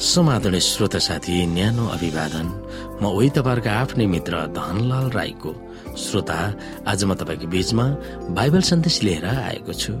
समादरणीय 0.00 0.60
श्रोता 0.60 0.98
साथी 0.98 1.34
न्यानो 1.46 1.86
अभिवादन। 1.92 2.46
म 3.00 3.04
उही 3.04 3.28
तपाईँहरूको 3.36 3.68
आफ्नै 3.68 4.06
मित्र 4.08 4.34
धनलाल 4.56 5.06
राईको 5.12 5.52
श्रोता। 5.92 6.38
आज 6.88 7.04
म 7.04 7.14
तपाईँको 7.20 7.46
बीचमा 7.52 7.84
बाइबल 8.32 8.60
सन्देश 8.64 8.96
लिएर 9.04 9.24
आएको 9.28 9.72
छु। 9.76 9.92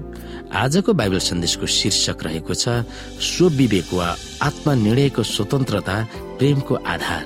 आजको 0.56 0.92
बाइबल 0.96 1.20
सन्देशको 1.20 1.66
शीर्षक 1.68 2.18
रहेको 2.24 2.54
छ 2.56 2.80
स्वविवेक 3.20 3.92
वा 3.92 4.08
आत्मनिर्णयको 4.40 5.22
स्वतन्त्रता 5.22 5.96
प्रेमको 6.40 6.74
आधार। 6.80 7.24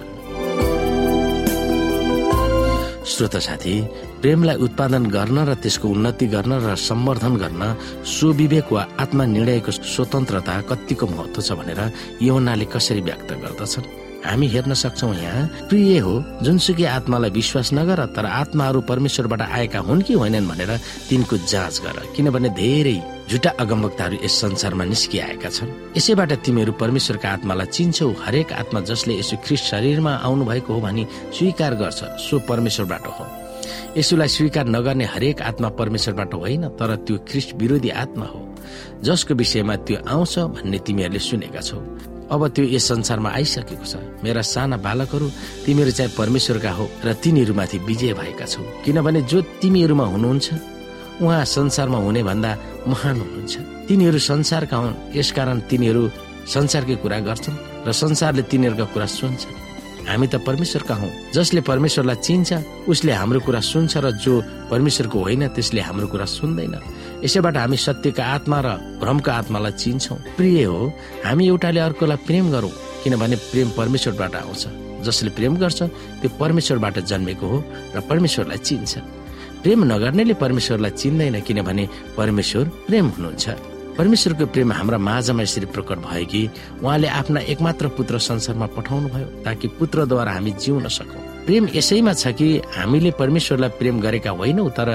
श्रोता 3.05 3.39
साथी 3.39 3.75
प्रेमलाई 4.21 4.57
उत्पादन 4.65 5.07
गर्न 5.13 5.39
र 5.49 5.55
त्यसको 5.61 5.89
उन्नति 5.89 6.27
गर्न 6.35 6.53
र 6.65 6.75
सम्वर्धन 6.89 7.35
गर्न 7.37 7.63
सुविवेक 8.09 8.73
वा 8.73 8.83
आत्मनिर्णयको 9.05 9.71
स्वतन्त्रता 9.71 10.55
कतिको 10.71 11.07
महत्व 11.07 11.41
छ 11.43 11.53
भनेर 11.53 11.80
यौनाले 12.25 12.65
कसरी 12.73 13.01
व्यक्त 13.05 13.30
गर्दछन्? 13.45 13.85
हामी 14.25 14.47
हेर्न 14.49 14.73
सक्छौ 14.73 15.13
यहाँ 15.13 15.69
प्रिय 15.69 15.99
हो 16.01 16.15
जुनसुकै 16.45 16.85
आत्मालाई 16.97 17.30
विश्वास 17.30 17.73
नगर 17.77 18.01
तर 18.17 18.25
आत्माहरू 18.25 18.80
परमेश्वरबाट 18.89 19.41
आएका 19.52 19.79
हुन् 19.85 20.02
कि 20.02 20.13
होइनन् 20.16 20.49
भनेर 20.49 20.73
तिनको 21.09 21.37
जाँच 21.45 21.75
गर 21.85 21.97
किनभने 22.16 22.49
धेरै 22.57 22.97
झुटा 23.30 23.51
अगमवक्ताहरू 23.60 24.16
यस 24.24 24.34
संसारमा 24.41 24.84
निस्किआएका 24.84 25.48
छन्। 25.48 25.70
यसैबाट 25.96 26.32
तिमीहरू 26.45 26.73
परमेश्वरका 26.77 27.28
आत्मालाई 27.30 27.66
चिन्छौ 27.66 28.09
हरेक 28.20 28.52
आत्मा 28.52 28.80
जसले 28.84 29.15
यसो 29.19 29.37
ख्रिस्ट 29.45 29.65
शरीरमा 29.65 30.12
आउनु 30.20 30.45
भएको 30.45 30.71
हो 30.74 30.80
भनी 30.80 31.04
स्वीकार 31.32 31.74
गर्छ 31.74 32.01
सो 32.21 32.38
परमेश्वरबाट 32.49 33.07
हो। 33.07 33.24
यसुलाई 33.96 34.29
स्वीकार 34.29 34.66
नगर्ने 34.68 35.04
हरेक 35.04 35.40
आत्मा 35.43 35.68
परमेश्वरबाट 35.80 36.34
होइन 36.34 36.68
तर 36.76 36.95
त्यो 37.07 37.16
ख्रिस्ट 37.29 37.54
विरोधी 37.57 37.90
आत्मा 37.96 38.26
हो। 38.26 38.40
जसको 39.02 39.34
विषयमा 39.34 39.74
त्यो 39.88 39.99
आउँछ 40.04 40.38
भन्ने 40.54 40.79
तिमीहरूले 40.84 41.18
सुनेका 41.18 41.60
छौ। 41.60 41.80
अब 42.29 42.40
त्यो 42.52 42.65
यस 42.65 42.84
संसारमा 42.88 43.30
आइसकेको 43.30 43.84
छ। 43.84 43.96
मेरा 44.24 44.43
साना 44.43 44.77
बालकहरू 44.77 45.27
तिमीहरू 45.65 45.90
चाहिँ 45.90 46.12
परमेश्वरका 46.12 46.71
हो 46.73 46.84
र 47.04 47.12
तिनीहरूमाथि 47.24 47.79
विजय 47.88 48.12
भएका 48.12 48.46
छौ। 48.46 48.62
किनभने 48.84 49.21
जो 49.32 49.40
तिमीहरूमा 49.60 50.04
हुनुहुन्छ 50.04 50.49
उहाँ 51.23 51.45
संसारमा 51.45 51.98
हुने 51.98 52.23
भन्दा 52.23 52.51
महान 52.88 53.16
हुनुहुन्छ। 53.20 53.54
तिनीहरू 53.88 54.18
संसारका 54.18 54.76
हुन्। 54.76 54.95
यसकारण 55.16 55.59
तिनीहरू 55.71 56.02
संसारकै 56.46 56.96
कुरा 57.02 57.18
गर्छन् 57.21 57.87
र 57.87 57.93
संसारले 57.93 58.43
तिनीहरूका 58.43 58.84
कुरा 58.93 59.06
सुन्छ। 59.06 59.43
हामी 60.04 60.26
त 60.26 60.37
परमेश्वरका 60.45 60.95
हौ। 60.95 61.09
जसले 61.32 61.60
परमेश्वरलाई 61.65 62.16
चिन्छ 62.21 62.51
उसले 62.88 63.12
हाम्रो 63.12 63.40
कुरा 63.40 63.60
सुन्छ 63.60 63.96
र 64.04 64.10
जो 64.21 64.34
परमेश्वरको 64.69 65.19
होइन 65.19 65.48
त्यसले 65.48 65.81
हाम्रो 65.81 66.06
कुरा 66.12 66.25
सुन्दैन। 66.28 66.75
यसैबाट 67.25 67.56
हामी 67.56 67.76
सत्यका 67.76 68.25
आत्मा 68.25 68.59
र 68.60 68.69
भ्रमका 69.00 69.32
आत्मालाई 69.32 69.72
चिन्छौ। 69.72 70.15
प्रिय 70.37 70.65
हो 70.65 70.93
हामी 71.25 71.44
एउटाले 71.49 71.81
अर्कोलाई 71.81 72.16
प्रेम 72.28 72.53
गरौँ 72.53 72.72
किनभने 73.04 73.37
प्रेम 73.49 73.69
परमेश्वरबाट 73.72 74.34
आउँछ। 74.34 74.62
जसले 75.04 75.31
प्रेम 75.31 75.56
गर्छ 75.56 75.82
त्यो 76.21 76.28
परमेश्वरबाट 76.41 76.99
जन्मेको 76.99 77.47
हो 77.49 77.59
र 77.97 78.00
परमेश्वरलाई 78.04 78.59
चिन्छ। 78.59 78.93
प्रेम 79.65 79.84
नगर्नेले 79.88 80.34
परमेश्वरलाई 80.37 80.91
चिन्दैन 80.93 81.41
किनभने 81.41 81.84
परमेश्वर 82.16 82.65
प्रेम 82.87 83.06
हुनुहुन्छ। 83.16 83.44
परमेश्वरको 83.97 84.47
प्रेम 84.53 84.72
हाम्रा 84.72 84.98
माझमा 84.98 85.43
यसरी 85.43 85.66
प्रकट 85.72 85.98
भयो 86.04 86.26
कि 86.26 86.41
उहाँले 86.84 87.09
आफ्ना 87.09 87.41
एकमात्र 87.53 87.88
पुत्र 87.97 88.19
संसारमा 88.28 88.66
पठाउनु 88.76 89.09
भयो 89.09 89.26
ताकि 89.44 89.69
पुत्रद्वारा 89.78 90.32
हामी 90.32 90.53
जिउन 90.60 90.88
सकौँ। 90.88 91.22
प्रेम 91.47 91.69
यसैमा 91.75 92.12
छ 92.12 92.37
कि 92.37 92.48
हामीले 92.76 93.10
परमेश्वरलाई 93.16 93.71
प्रेम 93.81 94.00
गरेका 94.00 94.31
होइनौ 94.37 94.69
तर 94.77 94.89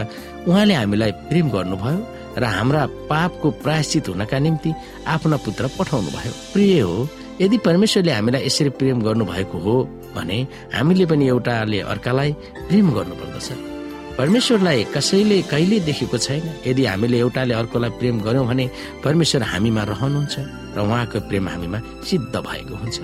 उहाँले 0.47 0.73
हामीलाई 0.73 1.11
प्रेम 1.29 1.49
गर्नुभयो 1.49 1.97
र 2.37 2.43
हाम्रा 2.45 2.85
पापको 3.09 3.51
प्रायश्चित 3.63 4.09
हुनका 4.09 4.39
निम्ति 4.39 4.69
आफ्ना 5.07 5.37
पुत्र 5.45 5.67
पठाउनु 5.79 6.09
भयो। 6.13 6.33
प्रिय 6.53 6.79
हो 6.81 7.07
यदि 7.41 7.57
परमेश्वरले 7.65 8.11
हामीलाई 8.11 8.45
यसरी 8.45 8.69
प्रेम 8.77 9.01
गर्नु 9.01 9.25
भएको 9.25 9.57
हो 9.65 9.75
भने 10.13 10.37
हामीले 10.75 11.05
पनि 11.09 11.27
एउटाले 11.27 11.79
अर्कालाई 11.89 12.31
प्रेम 12.69 12.93
गर्नुपर्दछ। 12.93 13.78
परमेश्वरलाई 14.19 14.83
कसैले 14.91 15.37
कहिले 15.47 15.79
देखेको 15.87 16.17
छैन। 16.19 16.43
यदि 16.67 16.83
हामीले 16.85 17.17
एउटाले 17.23 17.53
अर्कोलाई 17.55 17.91
प्रेम 17.99 18.19
गर्यौँ 18.19 18.45
भने 18.51 18.65
परमेश्वर 18.99 19.43
हामीमा 19.47 19.83
रहनुहुन्छ 19.87 20.35
र 20.75 20.79
उहाँको 20.83 21.19
प्रेम 21.31 21.47
हामीमा 21.47 21.79
सिद्ध 22.03 22.35
भएको 22.35 22.75
हुन्छ। 22.75 22.97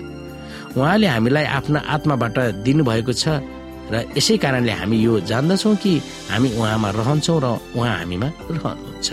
उहाँले 0.76 1.08
हामीलाई 1.08 1.46
आफ्ना 1.58 1.80
आत्माबाट 1.96 2.38
दिनुभएको 2.68 3.14
छ 3.16 3.40
र 3.88 4.12
यसै 4.12 4.36
कारणले 4.44 4.72
हामी 4.76 4.98
यो 5.08 5.14
जान्दछौँ 5.24 5.76
कि 5.80 5.94
हामी 6.36 6.50
उहाँमा 6.59 6.90
रहन्छौँ 7.00 7.40
र 7.40 7.46
उहाँ 7.80 7.96
हामीमा 7.96 8.28
रहनुहुन्छ। 8.52 9.08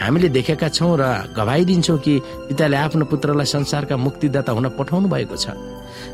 हामीले 0.00 0.28
देखेका 0.32 0.68
छौँ 0.72 0.96
र 0.96 1.04
गवाइदिन्छौँ 1.36 1.98
कि 2.00 2.14
पिताले 2.48 2.76
आफ्नो 2.88 3.04
पुत्रलाई 3.12 3.44
संसारका 3.44 3.96
मुक्तिदाता 3.96 4.52
हुन 4.56 4.66
पठाउनु 4.72 5.08
भएको 5.12 5.36
छ। 5.36 5.52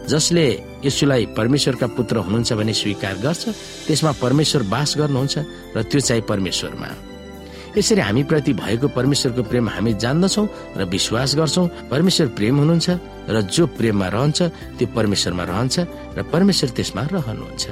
जसले 0.08 0.46
यसुलाई 0.84 1.26
परमेश्वरका 1.36 1.86
पुत्र 1.96 2.16
हुनुहुन्छ 2.26 2.52
भने 2.52 2.72
स्वीकार 2.72 3.14
गर्छ 3.24 3.42
त्यसमा 3.86 4.12
परमेश्वर 4.22 4.62
बास 4.72 4.94
गर्नुहुन्छ 4.98 5.34
र 5.76 5.82
त्यो 5.82 6.00
चाहिँ 6.00 6.22
परमेश्वरमा। 6.22 6.88
यसरी 7.76 8.00
हामी 8.00 8.22
प्रति 8.24 8.52
भएको 8.56 8.88
परमेश्वरको 8.88 9.42
प्रेम 9.52 9.68
हामी 9.68 9.92
जान्दछौँ 10.00 10.46
र 10.76 10.84
विश्वास 10.88 11.34
गर्छौँ। 11.36 11.66
परमेश्वर 11.92 12.26
प्रेम 12.32 12.56
हुनुहुन्छ 12.58 12.88
र 13.28 13.36
जो 13.52 13.66
प्रेममा 13.76 14.08
रहन्छ 14.08 14.38
त्यो 14.80 14.86
परमेश्वरमा 14.96 15.44
रहन्छ 15.44 15.76
र 16.16 16.22
परमेश्वर 16.32 16.68
त्यसमा 16.72 17.02
रहनुहुन्छ। 17.12 17.64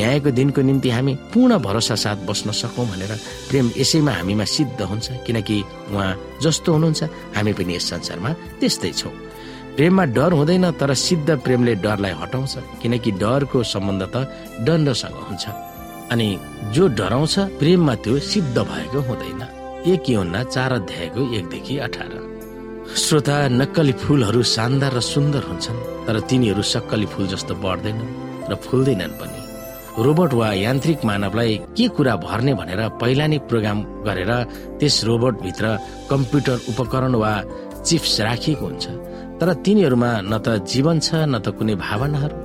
न्यायको 0.00 0.30
दिनको 0.32 0.60
निम्ति 0.64 0.90
हामी 0.96 1.12
पूर्ण 1.34 1.58
भरोसा 1.60 1.94
साथ 1.94 2.18
बस्न 2.24 2.48
सकौँ 2.56 2.86
भनेर 2.88 3.12
प्रेम 3.50 3.66
यसैमा 3.76 4.12
हामीमा 4.16 4.44
सिद्ध 4.48 4.80
हुन्छ 4.80 5.06
किनकि 5.28 5.56
उहाँ 5.92 6.40
जस्तो 6.40 6.72
हुनुहुन्छ। 6.72 7.02
हामी 7.36 7.52
पनि 7.52 7.76
यस 7.76 7.84
संसारमा 7.90 8.30
त्यस्तै 8.64 8.92
छौँ। 8.96 9.12
प्रेममा 9.80 10.04
डर 10.12 10.32
हुँदैन 10.36 10.70
तर 10.76 10.92
सिद्ध 10.92 11.40
प्रेमले 11.40 11.74
डरलाई 11.80 12.12
हटाउँछ 12.20 12.54
किनकि 12.82 13.10
डरको 13.16 13.62
सम्बन्ध 13.64 14.02
त 14.12 14.16
दण्डसँग 14.60 15.16
हुन्छ। 15.28 15.44
अनि 16.12 16.26
जो 16.76 16.86
डराउँछ 17.00 17.34
प्रेममा 17.56 17.94
त्यो 18.04 18.18
सिद्ध 18.20 18.56
भएको 18.60 19.00
हुँदैन। 19.08 19.40
एक 19.88 20.10
योन्ना 20.10 20.42
चार 20.44 20.72
अध्यायको 20.72 21.22
एकदेखि 21.32 21.78
अठार। 21.86 22.12
श्रोता 23.04 23.36
नक्कली 23.50 23.92
फुलहरू 24.04 24.42
शानदार 24.52 24.92
र 24.96 25.00
सुन्दर 25.00 25.42
हुन्छन् 25.48 25.80
तर 26.06 26.20
तिनीहरू 26.28 26.62
सक्कली 26.72 27.06
फुल 27.12 27.26
जस्तो 27.32 27.54
बढ्दैनन् 27.64 28.12
र 28.50 28.54
फुल्दैनन् 28.60 29.16
पनि। 29.16 29.40
रोबोट 30.04 30.32
वा 30.36 30.52
यान्त्रिक 30.60 31.04
मानवलाई 31.08 31.56
के 31.72 31.88
कुरा 31.96 32.16
भर्ने 32.28 32.52
भनेर 32.60 32.82
पहिला 33.00 33.26
नै 33.32 33.38
प्रोग्राम 33.48 33.78
गरेर 34.04 34.32
त्यस 34.76 35.04
रोबोटभित्र 35.08 35.64
कम्प्युटर 36.10 36.56
उपकरण 36.68 37.14
वा 37.16 37.32
चिप्स 37.80 38.20
राखिएको 38.28 38.66
हुन्छ। 38.66 38.86
तर 39.40 39.48
तिनीहरूमा 39.64 40.10
न 40.30 40.32
त 40.44 40.60
जीवन 40.70 40.96
छ 41.00 41.08
न 41.32 41.40
त 41.40 41.56
कुनै 41.56 41.74
भावनाहरू। 41.80 42.36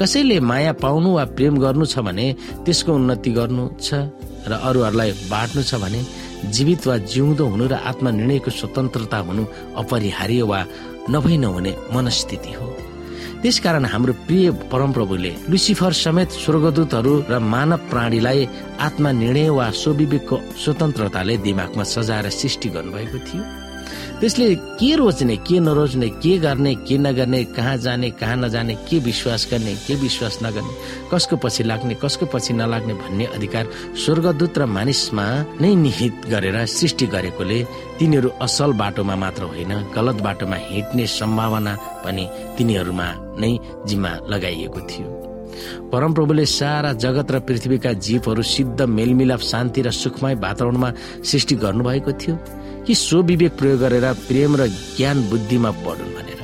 कसैले 0.00 0.36
माया 0.40 0.72
पाउनु 0.82 1.10
वा 1.16 1.24
प्रेम 1.36 1.54
गर्नु 1.64 1.84
छ 1.92 2.00
भने 2.06 2.26
त्यसको 2.64 2.90
उन्नति 2.98 3.30
गर्नु 3.38 3.64
छ 3.76 3.88
र 4.48 4.52
अरूहरूलाई 4.68 5.10
बाँड्नु 5.28 5.62
छ 5.68 5.74
भने 5.82 6.00
जीवित 6.54 6.86
वा 6.88 6.96
जिउँदो 7.12 7.44
हुनु 7.52 7.64
र 7.68 7.74
आत्मनिर्णयको 7.90 8.50
स्वतन्त्रता 8.58 9.18
हुनु 9.28 9.42
अपरिहार्य 9.82 10.42
वा 10.50 10.60
नभई 11.10 11.36
नहुने 11.44 11.72
मनस्थिति 11.94 12.52
हो। 12.58 12.68
त्यसकारण 13.42 13.84
हाम्रो 13.92 14.12
प्रिय 14.26 14.50
परमप्रभुले 14.72 15.32
लुसिफर 15.50 15.92
समेत 16.04 16.28
स्वर्गदूतहरू 16.42 17.12
र 17.30 17.38
मानव 17.52 17.80
प्राणीलाई 17.90 18.48
आत्मनिर्णय 18.86 19.48
वा 19.58 19.66
स्वविवेकको 19.82 20.36
स्वतन्त्रताले 20.62 21.36
दिमागमा 21.46 21.84
सजाएर 21.94 22.26
सृष्टि 22.40 22.68
गर्नुभएको 22.74 23.18
थियो। 23.26 23.67
त्यसले 24.20 24.54
के 24.78 24.94
रोज्ने 24.96 25.36
के 25.46 25.60
नरोज्ने 25.60 26.08
के 26.22 26.36
गर्ने 26.38 26.74
के 26.86 26.98
नगर्ने 26.98 27.42
कहाँ 27.56 27.76
जाने 27.76 28.10
कहाँ 28.10 28.36
नजाने 28.36 28.74
के 28.88 28.98
विश्वास 28.98 29.48
गर्ने 29.50 29.74
के 29.86 29.94
विश्वास 29.94 30.38
नगर्ने 30.42 30.72
कसको 31.12 31.36
पछि 31.36 31.62
लाग्ने 31.64 31.94
कसको 32.02 32.26
पछि 32.26 32.52
नलाग्ने 32.54 32.94
भन्ने 32.94 33.24
अधिकार 33.36 33.68
स्वर्गदूत 34.04 34.58
र 34.58 34.66
मानिसमा 34.66 35.26
नै 35.60 35.74
निहित 35.74 36.26
गरेर 36.30 36.64
सृष्टि 36.66 37.06
गरेकोले 37.06 37.62
तिनीहरू 37.98 38.28
असल 38.42 38.72
बाटोमा 38.82 39.16
मात्र 39.16 39.42
होइन 39.52 39.72
गलत 39.96 40.22
बाटोमा 40.22 40.56
हिँड्ने 40.68 41.06
सम्भावना 41.06 41.74
पनि 42.04 42.28
तिनीहरूमा 42.58 43.08
नै 43.40 43.52
जिम्मा 43.86 44.12
लगाइएको 44.28 44.80
थियो। 44.90 45.06
परमप्रभुले 45.92 46.44
सारा 46.46 46.92
जगत 47.02 47.30
र 47.32 47.38
पृथ्वीका 47.40 47.92
जीवहरू 48.06 48.42
सिद्ध 48.42 48.80
मेलमिलाप 48.82 49.40
शान्ति 49.40 49.82
र 49.82 49.90
सुखमय 49.90 50.34
वातावरणमा 50.44 50.92
सृष्टि 51.24 51.54
गर्नुभएको 51.54 52.12
थियो। 52.12 52.34
कि 52.88 52.94
विवेक 53.22 53.52
प्रयोग 53.58 53.80
गरेर 53.80 54.04
प्रेम 54.24 54.56
र 54.56 54.66
ज्ञान 54.96 55.28
बुद्धिमा 55.30 55.70
बढुन् 55.84 56.14
भनेर। 56.16 56.40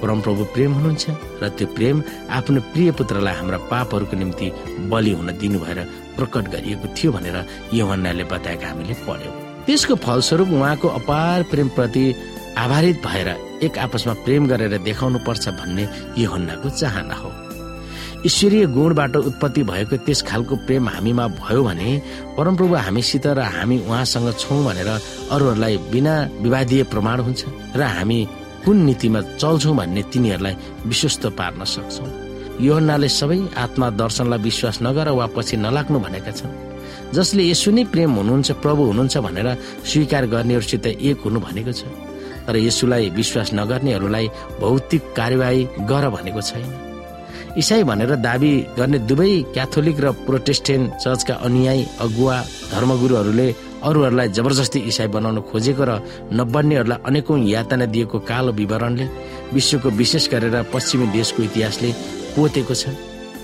परमप्रभु 0.00 0.44
प्रेम 0.54 0.72
हुनुहुन्छ 0.76 1.04
र 1.40 1.48
त्यो 1.56 1.66
प्रेम 1.72 2.02
आफ्नो 2.28 2.60
प्रिय 2.72 2.90
पुत्रलाई 2.92 3.34
हाम्रा 3.34 3.58
पापहरूको 3.72 4.16
निम्ति 4.16 4.46
बलि 4.92 5.12
हुन 5.16 5.32
दिनु 5.40 5.58
भएर 5.58 5.80
प्रकट 6.16 6.44
गरिएको 6.52 6.86
थियो 6.92 7.12
भनेर 7.12 7.36
योहन्नाले 7.72 8.24
बताएका 8.28 8.68
हामीले 8.68 8.94
पढ्यौँ। 9.08 9.34
त्यसको 9.66 9.94
फलस्वरूप 10.04 10.48
उहाँको 10.52 10.88
अपार 11.00 11.42
प्रेमप्रति 11.50 12.04
आभारित 12.60 12.96
भएर 13.06 13.28
एक 13.64 13.78
आपसमा 13.78 14.14
प्रेम 14.24 14.46
गरेर 14.46 14.76
देखाउनु 14.84 15.18
पर्छ 15.24 15.48
भन्ने 15.48 15.88
योहन्नाको 16.20 16.68
चाहना 16.70 17.14
हो। 17.14 17.30
ईश्वरीय 18.26 18.64
गुणबाट 18.72 19.16
उत्पत्ति 19.16 19.62
भएको 19.68 19.96
त्यस 20.04 20.22
खालको 20.24 20.56
प्रेम 20.64 20.88
हामीमा 20.88 21.26
भयो 21.36 21.62
भने 21.64 21.88
परमप्रभु 22.36 22.74
हामीसित 22.74 23.26
र 23.36 23.40
हामी 23.44 23.76
उहाँसँग 23.84 24.32
छौँ 24.40 24.64
भनेर 24.64 24.88
अरूहरूलाई 24.88 25.76
बिना 25.92 26.14
विवादीय 26.40 26.82
प्रमाण 26.88 27.20
हुन्छ 27.20 27.42
र 27.76 27.82
हामी 27.84 28.18
कुन 28.64 28.76
नीतिमा 28.88 29.20
चल्छौँ 29.36 29.76
भन्ने 29.76 30.02
तिनीहरूलाई 30.08 30.54
विश्वस्त 30.88 31.26
पार्न 31.36 31.64
सक्छौ। 31.68 32.06
योहन्नाले 32.64 33.08
सबै 33.08 33.38
आत्मा 33.60 33.90
दर्शनलाई 34.00 34.40
विश्वास 34.40 34.78
नगर 34.82 35.08
वा 35.20 35.26
पछि 35.36 35.56
नलाग्नु 35.60 35.98
भनेका 36.00 36.32
छन्। 36.32 36.52
जसले 37.12 37.42
यसो 37.44 37.70
नै 37.76 37.84
प्रेम 37.92 38.10
हुनुहुन्छ 38.16 38.50
प्रभु 38.64 38.82
हुनुहुन्छ 38.88 39.16
भनेर 39.20 39.48
स्वीकार 39.84 40.24
गर्नेहरूसित 40.32 40.86
एक 40.86 41.18
हुनु 41.24 41.40
भनेको 41.44 41.72
छ। 41.76 41.84
तर 42.46 42.56
यसुलाई 42.56 43.10
विश्वास 43.20 43.52
नगर्नेहरूलाई 43.52 44.26
भौतिक 44.60 45.02
कार्यवाही 45.12 45.60
गर 45.84 46.04
भनेको 46.08 46.40
छैन। 46.40 46.93
इसाई 47.56 47.82
भनेर 47.86 48.12
दावी 48.18 48.52
गर्ने 48.76 48.98
दुवै 49.08 49.30
क्याथोलिक 49.54 49.98
र 50.04 50.06
प्रोटेस्टेन्ट 50.26 50.86
चर्चका 51.02 51.34
अनुयायी 51.46 51.82
अगुवा 52.04 52.36
धर्मगुरुहरूले 52.72 53.48
अरूहरूलाई 53.86 54.28
जबरजस्ती 54.36 54.78
इसाई 54.90 55.08
बनाउन 55.14 55.38
खोजेको 55.50 55.84
र 55.88 55.90
नबन्नेहरूलाई 56.34 56.98
अनेकौं 57.08 57.38
यातना 57.54 57.86
दिएको 57.94 58.18
कालो 58.30 58.52
विवरणले 58.58 59.04
विश्वको 59.54 59.88
विशेष 60.00 60.24
गरेर 60.34 60.56
पश्चिमी 60.74 61.06
देशको 61.14 61.40
इतिहासले 61.48 61.90
पोतेको 62.34 62.74
छ। 62.74 62.84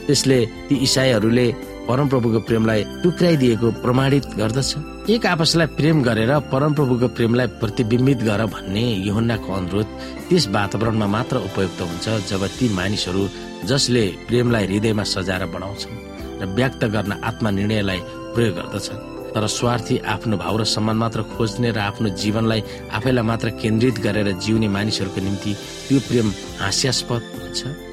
त्यसले 0.06 0.38
ती 0.66 0.74
इसाईहरूले 0.86 1.46
परमप्रभुको 1.90 2.40
प्रेमलाई 2.46 2.82
टुक्राइदिएको 3.02 3.68
प्रमाणित 3.82 4.26
गर्दछ। 4.38 5.10
एक 5.10 5.26
आपसलाई 5.26 5.66
प्रेम 5.74 6.02
गरेर 6.06 6.32
परमप्रभुको 6.46 7.08
प्रेमलाई 7.18 7.46
प्रतिबिम्बित 7.60 8.22
गर 8.22 8.44
भन्ने 8.46 8.84
योहन्नाको 9.10 9.50
अनुरोध 9.52 9.88
त्यस 10.28 10.46
वातावरणमा 10.54 11.06
मात्र 11.06 11.36
उपयुक्त 11.50 11.80
हुन्छ 11.82 12.06
जब 12.30 12.46
ती 12.58 12.68
मानिसहरू 12.78 13.22
जसले 13.66 14.06
प्रेमलाई 14.28 14.66
हृदयमा 14.66 15.04
सजाएर 15.14 15.44
बनाउँछन् 15.50 15.98
र 16.40 16.46
व्यक्त 16.54 16.84
गर्न 16.94 17.12
आत्मा 17.26 17.50
निर्णयलाई 17.58 18.00
प्रयोग 18.34 18.54
गर्दछन्। 18.54 19.34
तर 19.34 19.46
स्वार्थी 19.58 19.98
आफ्नो 20.14 20.36
भाव 20.36 20.54
र 20.60 20.64
सम्मान 20.70 20.96
मात्र 20.96 21.22
खोज्ने 21.34 21.70
र 21.74 21.78
आफ्नो 21.90 22.08
जीवनलाई 22.14 22.62
आफैलाई 22.94 23.24
मात्र 23.26 23.48
केन्द्रित 23.58 23.98
गरेर 24.06 24.30
जिउने 24.38 24.68
मानिसहरूको 24.78 25.20
निम्ति 25.26 25.52
त्यो 25.88 25.98
प्रेम 26.08 26.26
हास्यास्पद 26.62 27.22
हुन्छ। 27.42 27.89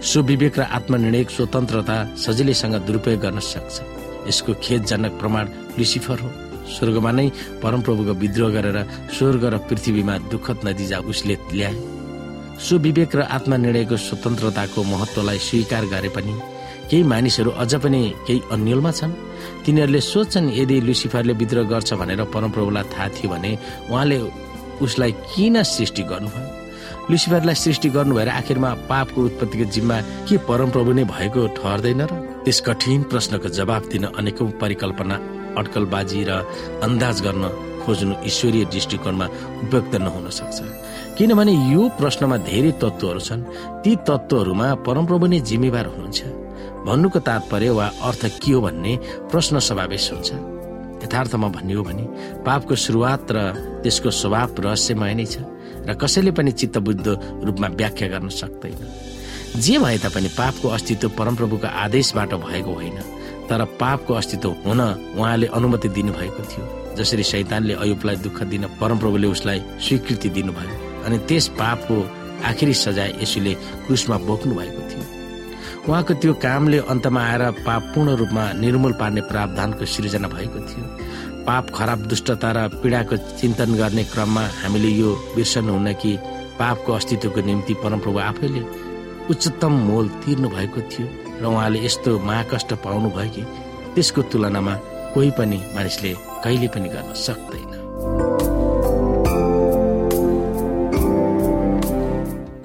सुविवेक 0.00 0.58
र 0.58 0.62
आत्मनिर्णय 0.62 1.24
स्वतन्त्रता 1.28 1.96
सजिलैसँग 2.16 2.74
दुरुपयोग 2.88 3.20
गर्न 3.20 3.38
सक्छ। 3.38 4.28
यसको 4.28 4.52
खेदजनक 4.64 5.12
प्रमाण 5.20 5.48
लुसिफर 5.78 6.18
हो। 6.20 6.28
स्वर्गमा 6.72 7.10
नै 7.12 7.28
परमप्रभुको 7.60 8.12
विद्रोह 8.16 8.50
गरेर 8.50 8.78
स्वर्ग 9.12 9.44
र 9.44 9.56
पृथ्वीमा 9.68 10.14
दुःखद 10.32 10.58
नतिजा 10.64 10.98
उसले 11.04 11.34
ल्याए। 11.52 11.76
सुविवेक 12.58 13.16
र 13.16 13.20
आत्मनिर्णयको 13.28 13.96
स्वतन्त्रताको 13.96 14.82
महत्वलाई 14.84 15.38
स्वीकार 15.38 15.84
गरे 15.92 16.08
पनि 16.08 16.34
केही 16.88 17.02
मानिसहरू 17.04 17.50
अझ 17.60 17.74
पनि 17.84 18.02
केही 18.26 18.40
अन्यलमा 18.52 18.90
छन्। 18.90 19.12
तिनीहरूले 19.64 20.00
सोच्छन् 20.00 20.48
यदि 20.50 20.80
लुसिफरले 20.80 21.32
विद्रोह 21.32 21.68
गर्छ 21.68 21.92
भनेर 22.00 22.24
परमप्रभुलाई 22.24 22.84
थाहा 22.88 23.08
थियो 23.14 23.28
भने 23.30 23.52
उहाँले 23.90 24.18
उसलाई 24.80 25.12
किन 25.36 25.62
सृष्टि 25.62 26.02
गर्नुभयो? 26.02 26.59
लुसिफरलाई 27.10 27.54
सृष्टि 27.54 27.88
गर्नु 27.90 28.14
भएर 28.14 28.28
आखिरमा 28.28 28.70
पापको 28.90 29.20
उत्पत्तिको 29.20 29.64
जिम्मा 29.74 29.96
के 30.28 30.36
परमप्रभु 30.48 30.92
नै 30.94 31.04
भएको 31.04 31.46
ठहर्दैन 31.58 32.00
र? 32.06 32.12
त्यस 32.44 32.60
कठिन 32.66 33.02
प्रश्नको 33.10 33.48
जवाब 33.58 33.82
दिन 33.92 34.04
अनेकौं 34.14 34.50
परिकल्पना 34.62 35.16
अड्कलबाजी 35.58 36.20
र 36.28 36.30
अन्दाज 36.86 37.16
गर्न 37.26 37.44
खोज्नु 37.82 38.14
ईश्वरीय 38.30 38.64
दृष्टिकोणमा 38.70 39.26
उपयुक्त 39.64 39.94
नहुन 40.06 40.30
सक्छ। 40.30 40.58
किनभने 41.18 41.52
यो 41.72 41.82
प्रश्नमा 41.98 42.36
धेरै 42.46 42.72
तत्त्वहरू 42.78 43.20
छन्। 43.20 43.42
ती 43.82 43.92
तत्त्वहरूमा 44.08 44.66
परमप्रभु 44.86 45.26
नै 45.26 45.40
जिम्मेवार 45.50 45.86
हुनुहुन्छ। 45.86 46.20
भन्नुको 46.86 47.18
तात्पर्य 47.28 47.70
वा 47.70 47.86
अर्थ 48.08 48.22
के 48.38 48.52
हो 48.52 48.60
भन्ने 48.60 48.92
प्रश्न 49.30 49.58
समावेश 49.58 50.06
हुन्छ। 50.12 50.59
यथार्थमा 51.02 51.48
भन्ने 51.48 51.74
हो 51.74 51.82
भने 51.82 52.04
पापको 52.46 52.74
सुरुवात 52.76 53.32
र 53.32 53.38
त्यसको 53.82 54.10
स्वभाव 54.10 54.48
रहस्यमय 54.60 55.14
नै 55.14 55.26
छ 55.26 55.44
र 55.86 55.94
कसैले 55.96 56.30
पनि 56.30 56.52
चित्तबुद्ध 56.52 57.06
रूपमा 57.46 57.68
व्याख्या 57.68 58.08
गर्न 58.08 58.28
सक्दैन। 58.28 58.82
जे 59.60 59.78
भए 59.78 59.98
तापनि 59.98 60.28
पापको 60.38 60.68
अस्तित्व 60.68 61.08
परमप्रभुको 61.18 61.66
आदेशबाट 61.66 62.34
भएको 62.34 62.72
होइन 62.72 62.98
तर 63.48 63.64
पापको 63.80 64.14
अस्तित्व 64.14 64.50
हुन 64.66 64.80
उहाँले 65.18 65.46
अनुमति 65.46 65.88
दिनुभएको 65.88 66.42
थियो 66.50 66.94
जसरी 66.94 67.22
शैतानले 67.22 67.74
अयुबलाई 67.74 68.16
दुःख 68.16 68.42
दिन 68.52 68.66
परमप्रभुले 68.80 69.26
उसलाई 69.26 69.62
स्वीकृति 69.80 70.28
दिनुभयो 70.30 71.02
अनि 71.04 71.18
त्यस 71.28 71.48
पापको 71.58 71.96
आखिरी 72.44 72.74
सजाय 72.74 73.14
यसुले 73.22 73.54
क्रुसमा 73.86 74.18
बोक्नु 74.28 74.54
भएको 74.54 74.82
थियो। 74.90 75.19
उहाँको 75.88 76.14
त्यो 76.20 76.32
कामले 76.44 76.78
अन्तमा 76.92 77.20
आएर 77.24 77.42
पाप 77.66 77.82
पूर्ण 77.94 78.14
रूपमा 78.20 78.44
निर्मूल 78.60 78.92
पार्ने 79.00 79.20
प्रावधानको 79.30 79.84
सृजना 79.84 80.28
भएको 80.28 80.58
थियो। 80.68 80.84
पाप 81.46 81.70
खराब 81.74 82.00
दुष्टता 82.06 82.50
र 82.52 82.58
पीडाको 82.82 83.16
चिन्तन 83.40 83.74
गर्ने 83.80 84.04
क्रममा 84.12 84.44
हामीले 84.60 84.90
यो 85.00 85.10
बिर्सनुहुन्न 85.34 85.92
कि 86.02 86.12
पापको 86.60 86.92
अस्तित्वको 86.92 87.40
निम्ति 87.48 87.74
परमप्रभु 87.82 88.18
आफैले 88.20 88.62
उच्चतम 89.32 89.72
मोल 89.88 90.08
तिर्नु 90.20 90.48
भएको 90.48 90.80
थियो 90.92 91.06
र 91.40 91.44
उहाँले 91.48 91.78
यस्तो 91.84 92.18
महाकष्ट 92.28 92.70
पाउनु 92.84 93.08
भयो 93.16 93.30
कि 93.34 93.42
त्यसको 93.94 94.22
तुलनामा 94.30 94.74
कोही 95.14 95.30
पनि 95.38 95.58
मानिसले 95.74 96.14
कहिले 96.44 96.68
पनि 96.74 96.88
गर्न 96.94 97.12
सक्दैन। 97.26 97.70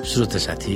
श्रोत 0.06 0.36
साथी 0.38 0.76